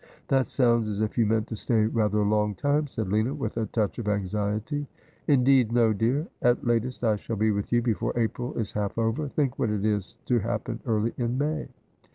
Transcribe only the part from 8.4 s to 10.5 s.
is half over. Think what is to